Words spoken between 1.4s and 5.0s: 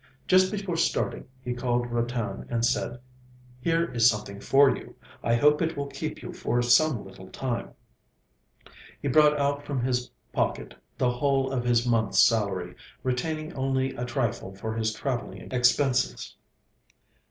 he called Ratan, and said: 'Here is something for you;